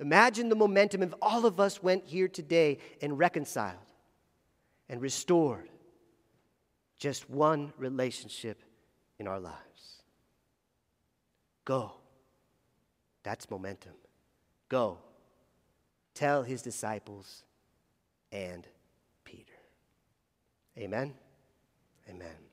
Imagine 0.00 0.48
the 0.48 0.54
momentum 0.54 1.02
if 1.02 1.14
all 1.22 1.46
of 1.46 1.60
us 1.60 1.82
went 1.82 2.04
here 2.04 2.28
today 2.28 2.78
and 3.00 3.18
reconciled 3.18 3.76
and 4.88 5.00
restored 5.00 5.68
just 6.98 7.30
one 7.30 7.72
relationship 7.78 8.62
in 9.18 9.26
our 9.26 9.40
lives. 9.40 10.02
Go. 11.64 11.92
That's 13.22 13.50
momentum. 13.50 13.92
Go. 14.68 14.98
Tell 16.14 16.42
his 16.42 16.62
disciples 16.62 17.44
and 18.30 18.66
Peter. 19.24 19.52
Amen. 20.78 21.14
Amen. 22.08 22.51